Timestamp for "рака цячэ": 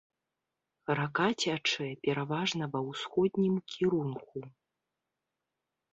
0.99-1.87